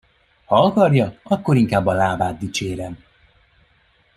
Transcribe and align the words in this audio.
Ha 0.45 0.63
akarja, 0.65 1.17
akkor 1.23 1.55
inkább 1.57 1.85
a 1.85 1.93
lábát 1.93 2.37
dicsérem! 2.37 3.03